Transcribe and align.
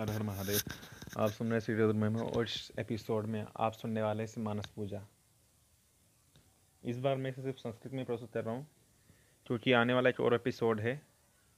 हर 0.00 0.10
हर 0.10 0.22
महादेव। 0.22 0.60
आप 1.18 1.30
सुन 1.30 1.50
रहे 1.50 1.60
श्री 1.60 1.74
में 1.92 2.20
और 2.20 2.44
इस 2.44 2.70
एपिसोड 2.78 3.26
में 3.26 3.46
आप 3.56 3.72
सुनने 3.72 4.02
वाले 4.02 4.22
हैं 4.22 4.42
मानस 4.42 4.66
पूजा। 4.66 5.00
इस 6.84 6.98
बार 6.98 7.16
मैं 7.16 7.30
इसे 7.30 7.42
सिर्फ़ 7.42 7.58
संस्कृत 7.58 7.92
में 7.92 8.04
प्रस्तुत 8.04 8.32
कर 8.32 8.44
रहा 8.44 8.54
हूँ, 8.54 8.66
क्योंकि 9.46 9.72
आने 9.72 9.94
वाला 9.94 10.10
एक 10.10 10.20
और 10.20 10.34
एपिसोड 10.34 10.80
है। 10.80 11.02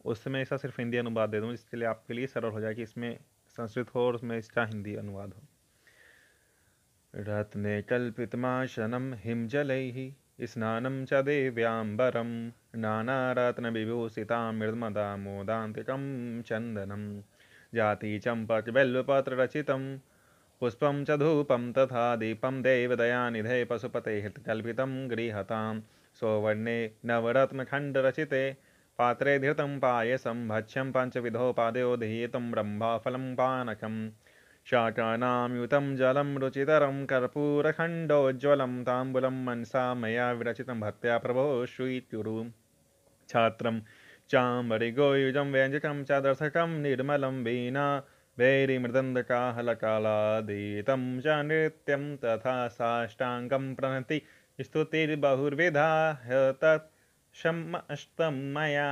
उससे 0.05 0.31
मैं 0.31 0.43
इसका 0.43 0.57
सिर्फ़ 0.57 0.81
हिंदी 0.81 0.97
अनुवाद 0.97 1.31
दे 1.31 1.41
दूँ, 1.41 1.51
जिसके 1.51 1.77
लिए 1.77 1.89
आपके 1.89 2.15
लिए 2.15 2.27
सरल 2.27 2.51
हो 2.51 2.61
जाए 2.61 2.75
कि 2.75 2.83
इसमें 2.83 3.19
संस्कृत 3.57 3.95
हो 3.95 4.07
और 4.07 4.15
उसमें 4.15 4.37
इसका 4.39 4.65
हिंदी 4.65 4.95
अनुवाद 4.95 5.35
हो। 5.35 5.43
रत्ने 7.15 7.83
कल्पितमाशनं 7.83 9.13
हिमजलैः 9.15 10.47
स्नानं 10.47 11.05
च 11.05 11.23
देव्याम्बरं 11.23 12.35
नानारत्नविभूषितां 12.77 14.53
मृद्मदामोदान्तिकं 14.55 16.03
चन्दनं 16.43 17.23
जाति 17.75 18.19
चम्पकबेल्वपत्ररचितं 18.19 19.99
पुष्पं 20.61 21.05
च 21.05 21.11
धूपं 21.11 21.73
तथा 21.73 22.17
दीपं 22.17 22.63
देवदयानिधे 22.63 23.65
पशुपते 23.65 24.21
हृत्कल्पितं 24.21 25.11
गृहतां 25.11 25.81
सौवर्णे 26.21 26.91
नवरत्नखण्डरचिते 27.05 28.57
पात्रे 28.99 29.39
धृतं 29.39 29.79
पायसं, 29.79 30.49
भक्ष्यं 30.49 30.93
पञ्चविधोपादयोधीतं 30.93 32.51
ब्रह्माफलं 32.51 33.35
पानकं 33.35 34.11
शाकानां 34.65 35.57
युतं 35.57 35.97
जलं 35.97 36.39
रुचितरं, 36.39 37.07
कर्पूरखण्डोज्ज्वलं, 37.07 38.85
ताम्बूलं 38.85 39.45
मनसा 39.45 39.95
मया 39.95 40.33
विरचितं, 40.33 40.81
भक्त्या 40.81 41.19
प्रभो 41.19 41.67
श्रीत्युरु 41.67 42.45
छात्रं 43.29 43.81
चाम्बरिगोयुजं 44.33 45.49
व्यञ्जकं 45.53 46.03
च 46.11 46.19
दर्शकं 46.27 46.75
निर्मलं 46.83 47.39
वीणा 47.45 47.87
वैरिमृदन्दकाहलकालादीतं 48.39 51.03
च 51.25 51.39
नृत्यं 51.49 52.05
तथा 52.25 52.55
साष्टाङ्गं 52.77 53.67
प्रणति 53.81 54.19
स्तुतिर्बहुर्विधा 54.59 55.89
तत्षमस्तं 56.63 58.39
मया 58.55 58.87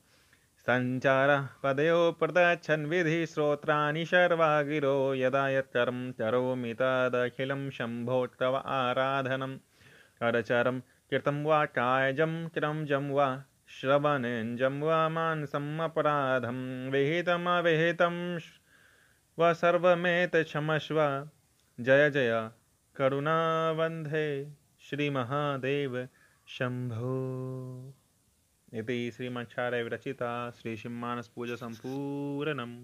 सञ्चारः 0.65 1.47
पदयो 1.63 2.11
प्रदच्छन् 2.11 2.85
विधिश्रोत्राणि 2.85 4.05
शर्वा 4.05 4.61
गिरो 4.61 5.15
यदा 5.15 5.49
यत्करं 5.49 6.11
करोमि 6.11 6.73
तदखिलं 6.73 7.69
शम्भोत्तव 7.69 8.55
आराधनं 8.55 9.57
करचरं 10.19 10.79
कृतं 10.79 11.43
वा 11.43 11.65
कायजं 11.65 12.47
क्रमजं 12.47 13.11
वा 13.11 13.43
श्रवणेञ्जं 13.67 14.81
वा 14.81 15.09
मानसम् 15.09 15.79
अपराधं 15.79 16.89
विहितमविहितं 16.89 18.39
व 19.39 19.53
सर्वमेतक्षमस्व 19.53 21.27
जय 21.79 22.09
जय। 22.09 22.49
करुणावन्धे 22.95 24.53
श्रीमहादेव 24.89 26.07
शम्भो 26.47 27.13
इति 28.73 29.11
श्रीमच्छारे 29.15 29.83
विरचिता 29.83 30.51
श्रीशिम्मानस्पूजसम्पूर्णम् 30.51 32.75